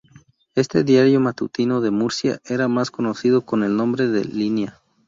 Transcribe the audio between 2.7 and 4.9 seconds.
conocido con el nombre de Línea.